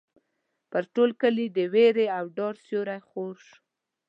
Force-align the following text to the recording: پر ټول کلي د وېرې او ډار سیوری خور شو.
پر 0.71 0.83
ټول 0.93 1.09
کلي 1.21 1.45
د 1.57 1.59
وېرې 1.73 2.07
او 2.17 2.25
ډار 2.37 2.55
سیوری 2.65 2.99
خور 3.07 3.35
شو. 3.45 3.55